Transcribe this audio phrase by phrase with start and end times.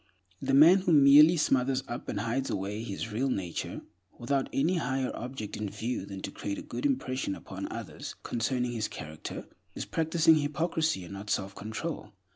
[0.41, 3.81] The man who merely smothers up and hides away his real nature,
[4.17, 8.71] without any higher object in view than to create a good impression upon others concerning
[8.71, 9.45] his character,
[9.75, 12.13] is practicing hypocrisy and not self control.